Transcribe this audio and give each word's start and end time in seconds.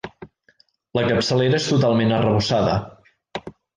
La 0.99 1.03
capçalera 1.11 1.59
és 1.63 1.67
totalment 1.73 2.15
arrebossada. 2.21 3.47